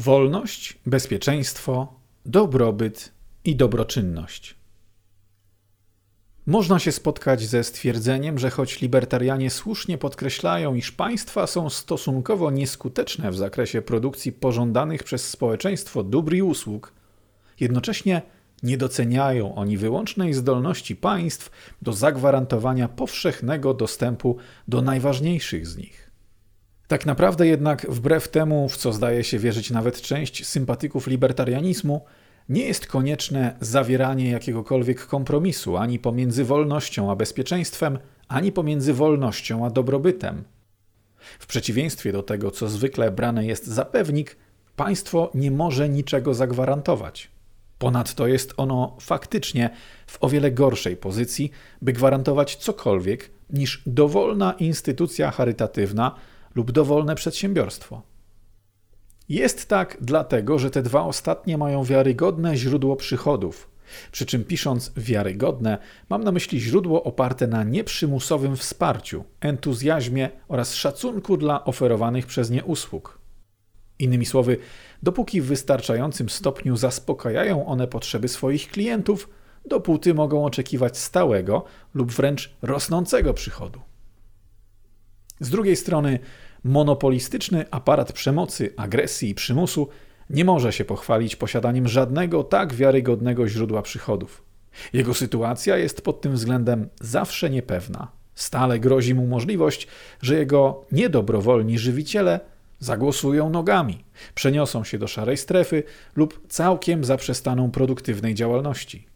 Wolność, 0.00 0.78
bezpieczeństwo, 0.86 1.94
dobrobyt 2.26 3.12
i 3.44 3.56
dobroczynność. 3.56 4.54
Można 6.46 6.78
się 6.78 6.92
spotkać 6.92 7.42
ze 7.42 7.64
stwierdzeniem, 7.64 8.38
że 8.38 8.50
choć 8.50 8.80
libertarianie 8.80 9.50
słusznie 9.50 9.98
podkreślają, 9.98 10.74
iż 10.74 10.92
państwa 10.92 11.46
są 11.46 11.70
stosunkowo 11.70 12.50
nieskuteczne 12.50 13.30
w 13.30 13.36
zakresie 13.36 13.82
produkcji 13.82 14.32
pożądanych 14.32 15.04
przez 15.04 15.28
społeczeństwo 15.28 16.02
dóbr 16.02 16.34
i 16.34 16.42
usług, 16.42 16.92
jednocześnie 17.60 18.22
nie 18.62 18.76
doceniają 18.76 19.54
oni 19.54 19.76
wyłącznej 19.76 20.34
zdolności 20.34 20.96
państw 20.96 21.50
do 21.82 21.92
zagwarantowania 21.92 22.88
powszechnego 22.88 23.74
dostępu 23.74 24.36
do 24.68 24.82
najważniejszych 24.82 25.66
z 25.66 25.76
nich. 25.76 26.09
Tak 26.90 27.06
naprawdę 27.06 27.46
jednak, 27.46 27.86
wbrew 27.90 28.28
temu, 28.28 28.68
w 28.68 28.76
co 28.76 28.92
zdaje 28.92 29.24
się 29.24 29.38
wierzyć 29.38 29.70
nawet 29.70 30.02
część 30.02 30.46
sympatyków 30.46 31.06
libertarianizmu, 31.06 32.00
nie 32.48 32.64
jest 32.64 32.86
konieczne 32.86 33.56
zawieranie 33.60 34.30
jakiegokolwiek 34.30 35.06
kompromisu 35.06 35.76
ani 35.76 35.98
pomiędzy 35.98 36.44
wolnością 36.44 37.10
a 37.10 37.16
bezpieczeństwem, 37.16 37.98
ani 38.28 38.52
pomiędzy 38.52 38.94
wolnością 38.94 39.66
a 39.66 39.70
dobrobytem. 39.70 40.44
W 41.38 41.46
przeciwieństwie 41.46 42.12
do 42.12 42.22
tego, 42.22 42.50
co 42.50 42.68
zwykle 42.68 43.10
brane 43.10 43.46
jest 43.46 43.66
za 43.66 43.84
pewnik, 43.84 44.36
państwo 44.76 45.30
nie 45.34 45.50
może 45.50 45.88
niczego 45.88 46.34
zagwarantować. 46.34 47.30
Ponadto 47.78 48.26
jest 48.26 48.54
ono 48.56 48.96
faktycznie 49.00 49.70
w 50.06 50.18
o 50.20 50.28
wiele 50.28 50.50
gorszej 50.50 50.96
pozycji, 50.96 51.50
by 51.82 51.92
gwarantować 51.92 52.56
cokolwiek 52.56 53.30
niż 53.50 53.82
dowolna 53.86 54.52
instytucja 54.52 55.30
charytatywna 55.30 56.14
lub 56.54 56.72
dowolne 56.72 57.14
przedsiębiorstwo. 57.14 58.02
Jest 59.28 59.68
tak 59.68 59.96
dlatego, 60.00 60.58
że 60.58 60.70
te 60.70 60.82
dwa 60.82 61.02
ostatnie 61.02 61.58
mają 61.58 61.84
wiarygodne 61.84 62.56
źródło 62.56 62.96
przychodów. 62.96 63.70
Przy 64.12 64.26
czym 64.26 64.44
pisząc 64.44 64.92
wiarygodne, 64.96 65.78
mam 66.08 66.24
na 66.24 66.32
myśli 66.32 66.60
źródło 66.60 67.02
oparte 67.02 67.46
na 67.46 67.64
nieprzymusowym 67.64 68.56
wsparciu, 68.56 69.24
entuzjazmie 69.40 70.30
oraz 70.48 70.74
szacunku 70.74 71.36
dla 71.36 71.64
oferowanych 71.64 72.26
przez 72.26 72.50
nie 72.50 72.64
usług. 72.64 73.18
Innymi 73.98 74.26
słowy, 74.26 74.56
dopóki 75.02 75.40
w 75.40 75.46
wystarczającym 75.46 76.28
stopniu 76.28 76.76
zaspokajają 76.76 77.66
one 77.66 77.86
potrzeby 77.86 78.28
swoich 78.28 78.68
klientów, 78.68 79.28
dopóty 79.64 80.14
mogą 80.14 80.44
oczekiwać 80.44 80.98
stałego 80.98 81.64
lub 81.94 82.12
wręcz 82.12 82.54
rosnącego 82.62 83.34
przychodu. 83.34 83.80
Z 85.40 85.50
drugiej 85.50 85.76
strony, 85.76 86.18
monopolistyczny 86.64 87.64
aparat 87.70 88.12
przemocy, 88.12 88.72
agresji 88.76 89.30
i 89.30 89.34
przymusu 89.34 89.88
nie 90.30 90.44
może 90.44 90.72
się 90.72 90.84
pochwalić 90.84 91.36
posiadaniem 91.36 91.88
żadnego 91.88 92.44
tak 92.44 92.74
wiarygodnego 92.74 93.48
źródła 93.48 93.82
przychodów. 93.82 94.42
Jego 94.92 95.14
sytuacja 95.14 95.76
jest 95.76 96.02
pod 96.02 96.20
tym 96.20 96.32
względem 96.32 96.88
zawsze 97.00 97.50
niepewna. 97.50 98.08
Stale 98.34 98.78
grozi 98.78 99.14
mu 99.14 99.26
możliwość, 99.26 99.86
że 100.22 100.34
jego 100.34 100.84
niedobrowolni 100.92 101.78
żywiciele 101.78 102.40
zagłosują 102.78 103.50
nogami, 103.50 104.04
przeniosą 104.34 104.84
się 104.84 104.98
do 104.98 105.08
szarej 105.08 105.36
strefy 105.36 105.82
lub 106.16 106.40
całkiem 106.48 107.04
zaprzestaną 107.04 107.70
produktywnej 107.70 108.34
działalności. 108.34 109.09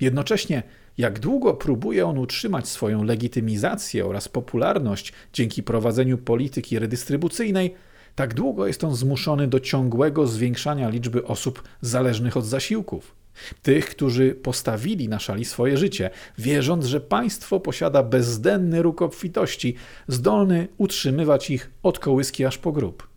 Jednocześnie 0.00 0.62
jak 0.98 1.18
długo 1.18 1.54
próbuje 1.54 2.06
on 2.06 2.18
utrzymać 2.18 2.68
swoją 2.68 3.04
legitymizację 3.04 4.06
oraz 4.06 4.28
popularność 4.28 5.12
dzięki 5.32 5.62
prowadzeniu 5.62 6.18
polityki 6.18 6.78
redystrybucyjnej, 6.78 7.74
tak 8.14 8.34
długo 8.34 8.66
jest 8.66 8.84
on 8.84 8.94
zmuszony 8.94 9.48
do 9.48 9.60
ciągłego 9.60 10.26
zwiększania 10.26 10.88
liczby 10.88 11.24
osób 11.24 11.62
zależnych 11.80 12.36
od 12.36 12.46
zasiłków. 12.46 13.14
Tych, 13.62 13.88
którzy 13.90 14.34
postawili 14.34 15.08
na 15.08 15.18
szali 15.18 15.44
swoje 15.44 15.76
życie, 15.76 16.10
wierząc, 16.38 16.86
że 16.86 17.00
państwo 17.00 17.60
posiada 17.60 18.02
bezdenny 18.02 18.82
róg 18.82 19.02
obfitości, 19.02 19.74
zdolny 20.08 20.68
utrzymywać 20.78 21.50
ich 21.50 21.70
od 21.82 21.98
kołyski 21.98 22.44
aż 22.44 22.58
po 22.58 22.72
grób. 22.72 23.08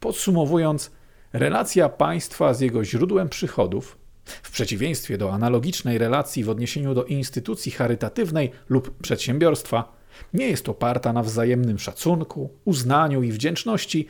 Podsumowując, 0.00 0.90
relacja 1.32 1.88
państwa 1.88 2.54
z 2.54 2.60
jego 2.60 2.84
źródłem 2.84 3.28
przychodów 3.28 3.98
w 4.42 4.50
przeciwieństwie 4.50 5.18
do 5.18 5.32
analogicznej 5.32 5.98
relacji 5.98 6.44
w 6.44 6.50
odniesieniu 6.50 6.94
do 6.94 7.04
instytucji 7.04 7.72
charytatywnej 7.72 8.50
lub 8.68 8.98
przedsiębiorstwa, 9.02 9.96
nie 10.34 10.48
jest 10.48 10.68
oparta 10.68 11.12
na 11.12 11.22
wzajemnym 11.22 11.78
szacunku, 11.78 12.50
uznaniu 12.64 13.22
i 13.22 13.32
wdzięczności, 13.32 14.06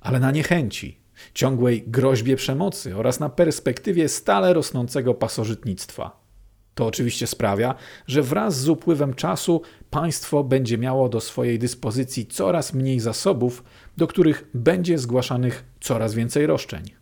ale 0.00 0.20
na 0.20 0.30
niechęci, 0.30 0.98
ciągłej 1.34 1.84
groźbie 1.86 2.36
przemocy 2.36 2.96
oraz 2.96 3.20
na 3.20 3.28
perspektywie 3.28 4.08
stale 4.08 4.52
rosnącego 4.52 5.14
pasożytnictwa. 5.14 6.28
To 6.74 6.86
oczywiście 6.86 7.26
sprawia, 7.26 7.74
że 8.06 8.22
wraz 8.22 8.60
z 8.60 8.68
upływem 8.68 9.14
czasu 9.14 9.62
państwo 9.90 10.44
będzie 10.44 10.78
miało 10.78 11.08
do 11.08 11.20
swojej 11.20 11.58
dyspozycji 11.58 12.26
coraz 12.26 12.74
mniej 12.74 13.00
zasobów, 13.00 13.64
do 13.96 14.06
których 14.06 14.50
będzie 14.54 14.98
zgłaszanych 14.98 15.64
coraz 15.80 16.14
więcej 16.14 16.46
roszczeń. 16.46 16.97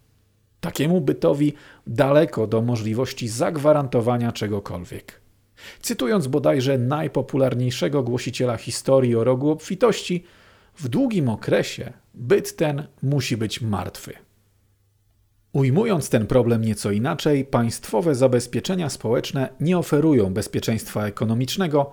Takiemu 0.66 1.00
bytowi 1.00 1.52
daleko 1.86 2.46
do 2.46 2.62
możliwości 2.62 3.28
zagwarantowania 3.28 4.32
czegokolwiek. 4.32 5.20
Cytując 5.80 6.26
bodajże 6.26 6.78
najpopularniejszego 6.78 8.02
głosiciela 8.02 8.56
historii 8.56 9.16
o 9.16 9.24
rogu 9.24 9.50
obfitości, 9.50 10.24
w 10.76 10.88
długim 10.88 11.28
okresie 11.28 11.92
byt 12.14 12.56
ten 12.56 12.86
musi 13.02 13.36
być 13.36 13.60
martwy. 13.60 14.12
Ujmując 15.52 16.10
ten 16.10 16.26
problem 16.26 16.64
nieco 16.64 16.90
inaczej, 16.90 17.44
państwowe 17.44 18.14
zabezpieczenia 18.14 18.90
społeczne 18.90 19.48
nie 19.60 19.78
oferują 19.78 20.34
bezpieczeństwa 20.34 21.06
ekonomicznego, 21.06 21.90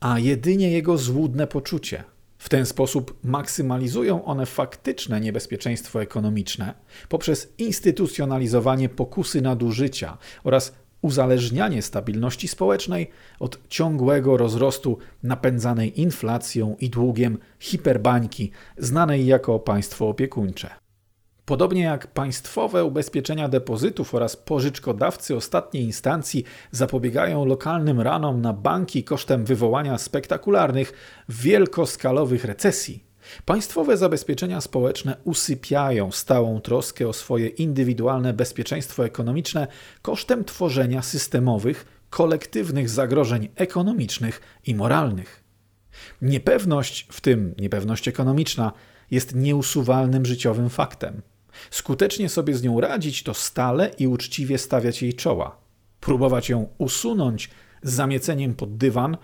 a 0.00 0.18
jedynie 0.18 0.70
jego 0.70 0.98
złudne 0.98 1.46
poczucie– 1.46 2.04
w 2.40 2.48
ten 2.48 2.66
sposób 2.66 3.18
maksymalizują 3.24 4.24
one 4.24 4.46
faktyczne 4.46 5.20
niebezpieczeństwo 5.20 6.02
ekonomiczne 6.02 6.74
poprzez 7.08 7.52
instytucjonalizowanie 7.58 8.88
pokusy 8.88 9.40
nadużycia 9.40 10.18
oraz 10.44 10.72
uzależnianie 11.02 11.82
stabilności 11.82 12.48
społecznej 12.48 13.10
od 13.38 13.68
ciągłego 13.68 14.36
rozrostu 14.36 14.98
napędzanej 15.22 16.00
inflacją 16.00 16.76
i 16.80 16.90
długiem 16.90 17.38
hiperbańki, 17.58 18.50
znanej 18.78 19.26
jako 19.26 19.58
państwo 19.58 20.08
opiekuńcze. 20.08 20.70
Podobnie 21.50 21.82
jak 21.82 22.06
państwowe 22.06 22.84
ubezpieczenia 22.84 23.48
depozytów 23.48 24.14
oraz 24.14 24.36
pożyczkodawcy 24.36 25.36
ostatniej 25.36 25.84
instancji 25.84 26.44
zapobiegają 26.70 27.44
lokalnym 27.44 28.00
ranom 28.00 28.40
na 28.40 28.52
banki 28.52 29.04
kosztem 29.04 29.44
wywołania 29.44 29.98
spektakularnych, 29.98 30.92
wielkoskalowych 31.28 32.44
recesji, 32.44 33.04
państwowe 33.44 33.96
zabezpieczenia 33.96 34.60
społeczne 34.60 35.16
usypiają 35.24 36.12
stałą 36.12 36.60
troskę 36.60 37.08
o 37.08 37.12
swoje 37.12 37.48
indywidualne 37.48 38.32
bezpieczeństwo 38.32 39.04
ekonomiczne 39.04 39.66
kosztem 40.02 40.44
tworzenia 40.44 41.02
systemowych, 41.02 41.86
kolektywnych 42.10 42.88
zagrożeń 42.88 43.48
ekonomicznych 43.56 44.40
i 44.66 44.74
moralnych. 44.74 45.44
Niepewność, 46.22 47.06
w 47.10 47.20
tym 47.20 47.54
niepewność 47.58 48.08
ekonomiczna, 48.08 48.72
jest 49.10 49.34
nieusuwalnym 49.34 50.26
życiowym 50.26 50.70
faktem. 50.70 51.22
Skutecznie 51.70 52.28
sobie 52.28 52.54
z 52.54 52.62
nią 52.62 52.80
radzić 52.80 53.22
to 53.22 53.34
stale 53.34 53.90
i 53.98 54.06
uczciwie 54.06 54.58
stawiać 54.58 55.02
jej 55.02 55.14
czoła. 55.14 55.56
Próbować 56.00 56.48
ją 56.48 56.68
usunąć 56.78 57.50
z 57.82 57.92
zamieceniem 57.92 58.54
pod 58.54 58.76
dywan, 58.76 59.16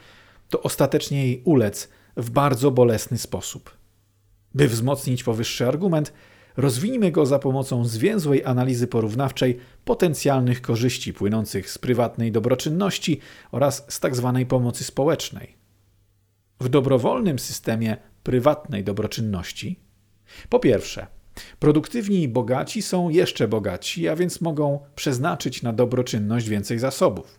to 0.48 0.62
ostatecznie 0.62 1.26
jej 1.26 1.42
ulec 1.44 1.88
w 2.16 2.30
bardzo 2.30 2.70
bolesny 2.70 3.18
sposób. 3.18 3.76
By 4.54 4.68
wzmocnić 4.68 5.24
powyższy 5.24 5.66
argument, 5.66 6.12
rozwijmy 6.56 7.10
go 7.10 7.26
za 7.26 7.38
pomocą 7.38 7.84
zwięzłej 7.84 8.44
analizy 8.44 8.86
porównawczej 8.86 9.58
potencjalnych 9.84 10.62
korzyści 10.62 11.12
płynących 11.12 11.70
z 11.70 11.78
prywatnej 11.78 12.32
dobroczynności 12.32 13.20
oraz 13.52 13.84
z 13.88 14.00
tzw. 14.00 14.32
Tak 14.34 14.48
pomocy 14.48 14.84
społecznej. 14.84 15.56
W 16.60 16.68
dobrowolnym 16.68 17.38
systemie 17.38 17.96
prywatnej 18.22 18.84
dobroczynności, 18.84 19.80
po 20.48 20.58
pierwsze, 20.58 21.06
Produktywni 21.58 22.22
i 22.22 22.28
bogaci 22.28 22.82
są 22.82 23.08
jeszcze 23.08 23.48
bogatsi, 23.48 24.08
a 24.08 24.16
więc 24.16 24.40
mogą 24.40 24.80
przeznaczyć 24.94 25.62
na 25.62 25.72
dobroczynność 25.72 26.48
więcej 26.48 26.78
zasobów. 26.78 27.38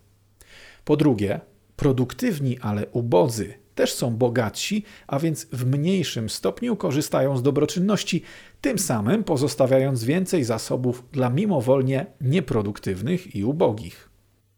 Po 0.86 0.98
drugie, 0.98 1.40
produktywni, 1.76 2.60
ale 2.60 2.88
ubodzy 2.88 3.54
też 3.76 3.94
są 3.94 4.18
bogatsi, 4.18 4.84
a 5.08 5.20
więc 5.20 5.48
w 5.52 5.66
mniejszym 5.66 6.30
stopniu 6.30 6.76
korzystają 6.76 7.38
z 7.38 7.44
dobroczynności, 7.44 8.22
tym 8.62 8.80
samym 8.80 9.24
pozostawiając 9.24 10.04
więcej 10.04 10.44
zasobów 10.44 11.04
dla 11.12 11.30
mimowolnie 11.30 12.06
nieproduktywnych 12.22 13.36
i 13.36 13.44
ubogich. 13.44 14.10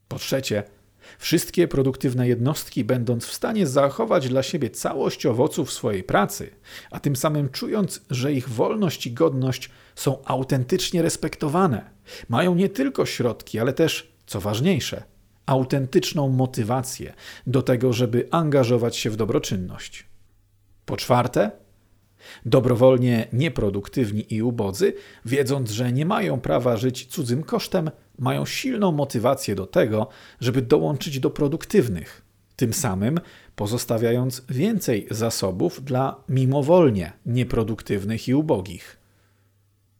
Po 0.07 0.19
trzecie, 0.19 0.63
Wszystkie 1.17 1.67
produktywne 1.67 2.27
jednostki, 2.27 2.83
będąc 2.83 3.25
w 3.25 3.33
stanie 3.33 3.67
zachować 3.67 4.29
dla 4.29 4.43
siebie 4.43 4.69
całość 4.69 5.25
owoców 5.25 5.71
swojej 5.71 6.03
pracy, 6.03 6.49
a 6.91 6.99
tym 6.99 7.15
samym 7.15 7.49
czując, 7.49 8.01
że 8.09 8.33
ich 8.33 8.49
wolność 8.49 9.07
i 9.07 9.11
godność 9.11 9.69
są 9.95 10.23
autentycznie 10.25 11.01
respektowane, 11.01 11.89
mają 12.29 12.55
nie 12.55 12.69
tylko 12.69 13.05
środki, 13.05 13.59
ale 13.59 13.73
też, 13.73 14.11
co 14.25 14.41
ważniejsze, 14.41 15.03
autentyczną 15.45 16.29
motywację 16.29 17.13
do 17.47 17.61
tego, 17.61 17.93
żeby 17.93 18.27
angażować 18.31 18.97
się 18.97 19.09
w 19.09 19.15
dobroczynność. 19.15 20.05
Po 20.85 20.97
czwarte, 20.97 21.51
dobrowolnie 22.45 23.27
nieproduktywni 23.33 24.33
i 24.33 24.43
ubodzy, 24.43 24.93
wiedząc, 25.25 25.71
że 25.71 25.91
nie 25.91 26.05
mają 26.05 26.39
prawa 26.39 26.77
żyć 26.77 27.05
cudzym 27.05 27.43
kosztem, 27.43 27.91
mają 28.19 28.45
silną 28.45 28.91
motywację 28.91 29.55
do 29.55 29.67
tego, 29.67 30.07
żeby 30.39 30.61
dołączyć 30.61 31.19
do 31.19 31.29
produktywnych, 31.29 32.21
tym 32.55 32.73
samym 32.73 33.19
pozostawiając 33.55 34.41
więcej 34.49 35.07
zasobów 35.11 35.83
dla 35.83 36.23
mimowolnie 36.29 37.13
nieproduktywnych 37.25 38.27
i 38.27 38.35
ubogich. 38.35 38.99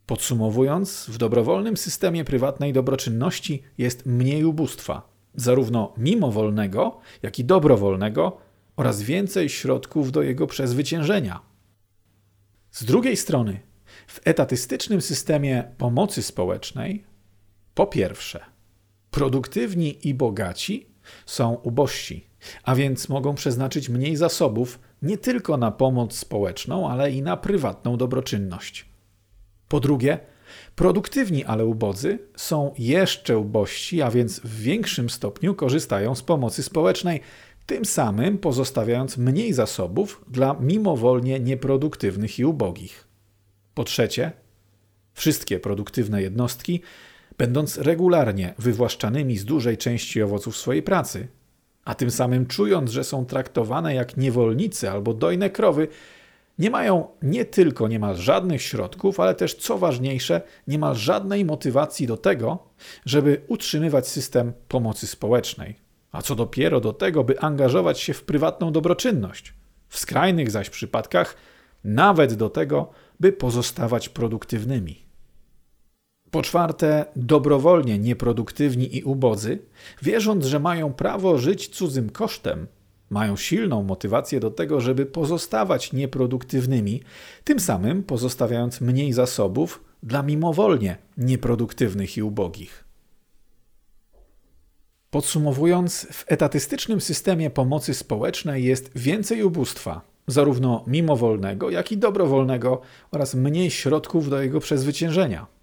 Podsumowując, 0.06 1.06
w 1.10 1.18
dobrowolnym 1.18 1.78
systemie 1.78 2.26
prywatnej 2.26 2.74
dobroczynności 2.74 3.64
jest 3.78 4.06
mniej 4.06 4.46
ubóstwa, 4.46 5.10
zarówno 5.36 5.94
mimowolnego, 5.98 7.00
jak 7.22 7.40
i 7.40 7.46
dobrowolnego, 7.46 8.38
oraz 8.76 9.02
więcej 9.02 9.50
środków 9.50 10.12
do 10.12 10.22
jego 10.22 10.48
przezwyciężenia. 10.48 11.42
Z 12.72 12.84
drugiej 12.84 13.18
strony, 13.18 13.60
w 14.08 14.20
etatystycznym 14.24 15.02
systemie 15.02 15.64
pomocy 15.78 16.24
społecznej, 16.24 17.04
po 17.80 17.88
pierwsze, 17.88 18.40
produktywni 19.12 20.08
i 20.08 20.14
bogaci 20.14 20.88
są 21.26 21.54
ubożsi, 21.54 22.28
a 22.64 22.76
więc 22.76 23.10
mogą 23.10 23.36
przeznaczyć 23.36 23.90
mniej 23.90 24.16
zasobów 24.16 24.80
nie 25.02 25.18
tylko 25.18 25.58
na 25.58 25.72
pomoc 25.72 26.18
społeczną, 26.18 26.90
ale 26.90 27.12
i 27.12 27.22
na 27.22 27.38
prywatną 27.38 27.98
dobroczynność. 27.98 28.86
Po 29.68 29.80
drugie, 29.80 30.20
produktywni, 30.76 31.46
ale 31.46 31.66
ubodzy 31.66 32.20
są 32.36 32.74
jeszcze 32.78 33.38
ubożsi, 33.38 34.02
a 34.02 34.12
więc 34.12 34.40
w 34.40 34.62
większym 34.62 35.10
stopniu 35.10 35.56
korzystają 35.56 36.16
z 36.16 36.22
pomocy 36.22 36.64
społecznej, 36.64 37.22
tym 37.66 37.86
samym 37.86 38.38
pozostawiając 38.38 39.18
mniej 39.18 39.54
zasobów 39.54 40.26
dla 40.28 40.54
mimowolnie 40.60 41.40
nieproduktywnych 41.40 42.40
i 42.40 42.46
ubogich. 42.46 43.08
Po 43.74 43.84
trzecie, 43.84 44.32
wszystkie 45.14 45.60
produktywne 45.60 46.22
jednostki, 46.22 46.82
będąc 47.40 47.78
regularnie 47.78 48.54
wywłaszczanymi 48.58 49.38
z 49.38 49.46
dużej 49.46 49.78
części 49.78 50.22
owoców 50.22 50.58
swojej 50.58 50.84
pracy, 50.84 51.28
a 51.86 51.96
tym 51.96 52.12
samym 52.12 52.46
czując, 52.46 52.92
że 52.92 53.04
są 53.04 53.26
traktowane 53.26 53.96
jak 53.96 54.18
niewolnicy 54.18 54.90
albo 54.90 55.14
dojne 55.14 55.50
krowy, 55.50 55.88
nie 56.60 56.70
mają 56.70 57.08
nie 57.22 57.46
tylko 57.46 57.88
niemal 57.88 58.16
żadnych 58.16 58.62
środków, 58.62 59.20
ale 59.20 59.36
też 59.36 59.56
co 59.56 59.78
ważniejsze, 59.78 60.42
niemal 60.68 60.96
żadnej 60.96 61.46
motywacji 61.46 62.08
do 62.08 62.18
tego, 62.18 62.60
żeby 63.06 63.42
utrzymywać 63.48 64.08
system 64.08 64.54
pomocy 64.68 65.08
społecznej 65.08 65.90
a 66.12 66.22
co 66.22 66.36
dopiero 66.36 66.80
do 66.80 66.94
tego, 66.94 67.24
by 67.24 67.40
angażować 67.40 68.00
się 68.00 68.14
w 68.14 68.24
prywatną 68.24 68.72
dobroczynność. 68.72 69.54
W 69.88 70.00
skrajnych 70.00 70.52
zaś 70.52 70.70
przypadkach 70.70 71.36
nawet 71.84 72.34
do 72.34 72.50
tego, 72.50 72.90
by 73.20 73.32
pozostawać 73.32 74.10
produktywnymi. 74.10 75.09
Po 76.32 76.42
czwarte, 76.42 77.06
dobrowolnie 77.16 78.00
nieproduktywni 78.00 78.98
i 78.98 79.04
ubodzy, 79.04 79.60
wierząc, 80.02 80.46
że 80.46 80.60
mają 80.60 80.94
prawo 80.94 81.38
żyć 81.38 81.68
cudzym 81.68 82.10
kosztem, 82.10 82.68
mają 83.10 83.36
silną 83.36 83.84
motywację 83.84 84.40
do 84.40 84.52
tego, 84.52 84.82
żeby 84.82 85.06
pozostawać 85.06 85.94
nieproduktywnymi, 85.94 87.02
tym 87.44 87.60
samym 87.60 88.04
pozostawiając 88.04 88.82
mniej 88.82 89.14
zasobów 89.14 89.84
dla 90.04 90.24
mimowolnie 90.24 90.98
nieproduktywnych 91.18 92.18
i 92.18 92.24
ubogich. 92.24 92.84
Podsumowując, 95.10 96.08
w 96.12 96.26
etatystycznym 96.28 97.02
systemie 97.02 97.50
pomocy 97.50 97.94
społecznej 97.94 98.64
jest 98.64 98.92
więcej 98.98 99.44
ubóstwa, 99.44 100.02
zarówno 100.28 100.84
mimowolnego, 100.88 101.70
jak 101.70 101.92
i 101.92 101.98
dobrowolnego, 101.98 102.82
oraz 103.12 103.36
mniej 103.36 103.72
środków 103.72 104.30
do 104.30 104.42
jego 104.42 104.60
przezwyciężenia. 104.60 105.59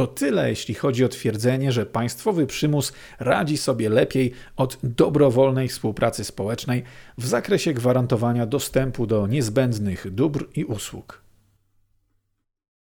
To 0.00 0.06
tyle, 0.06 0.48
jeśli 0.48 0.74
chodzi 0.74 1.04
o 1.04 1.08
twierdzenie, 1.08 1.72
że 1.72 1.86
państwowy 1.86 2.46
przymus 2.46 2.92
radzi 3.18 3.56
sobie 3.56 3.88
lepiej 3.88 4.32
od 4.56 4.78
dobrowolnej 4.82 5.68
współpracy 5.68 6.24
społecznej 6.24 6.82
w 7.18 7.26
zakresie 7.26 7.74
gwarantowania 7.74 8.46
dostępu 8.46 9.06
do 9.06 9.26
niezbędnych 9.26 10.14
dóbr 10.14 10.46
i 10.54 10.64
usług. 10.64 11.22